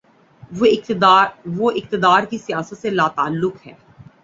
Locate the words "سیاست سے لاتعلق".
2.37-3.67